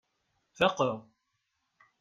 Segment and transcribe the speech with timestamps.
[0.57, 0.95] Faqeɣ.